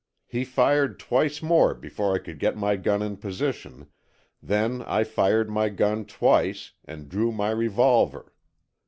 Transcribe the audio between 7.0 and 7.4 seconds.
drew